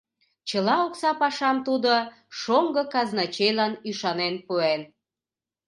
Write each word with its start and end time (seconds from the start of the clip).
Чыла 0.47 0.75
окса 0.87 1.11
пашам 1.21 1.57
тудо 1.67 1.93
шоҥго 2.39 2.83
казначейлан 2.93 3.73
ӱшанен 3.89 4.35
пуэн. 4.45 4.81